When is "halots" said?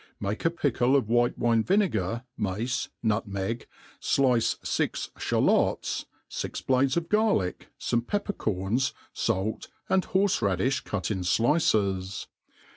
5.15-6.05